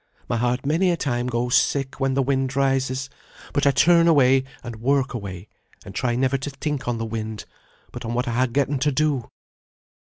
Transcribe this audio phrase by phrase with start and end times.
[0.27, 3.07] My heart many a time goes sick when the wind rises,
[3.53, 5.47] but I turn away and work away,
[5.85, 7.45] and try never to think on the wind,
[7.91, 9.29] but on what I ha' getten to do."